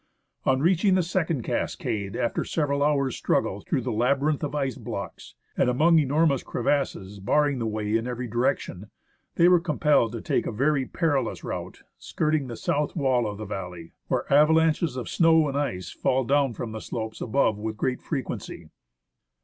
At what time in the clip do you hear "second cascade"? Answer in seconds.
1.03-2.15